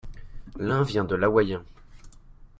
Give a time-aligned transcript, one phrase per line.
[0.57, 1.63] L'un vient de l'hawaïen.